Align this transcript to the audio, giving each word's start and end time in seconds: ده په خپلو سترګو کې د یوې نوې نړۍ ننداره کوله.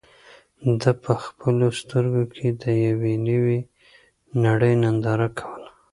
ده 0.79 0.91
په 1.03 1.13
خپلو 1.25 1.67
سترګو 1.79 2.23
کې 2.33 2.47
د 2.61 2.63
یوې 2.85 3.13
نوې 3.29 3.59
نړۍ 4.45 4.73
ننداره 4.83 5.29
کوله. 5.39 5.69